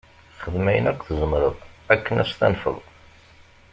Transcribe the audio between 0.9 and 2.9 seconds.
akk tzemreḍ akken ad s-tanfeḍ.